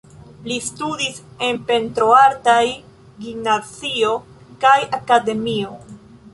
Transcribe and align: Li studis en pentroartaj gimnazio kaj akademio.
Li 0.51 0.55
studis 0.67 1.19
en 1.47 1.59
pentroartaj 1.67 2.65
gimnazio 3.27 4.17
kaj 4.67 4.77
akademio. 5.03 5.75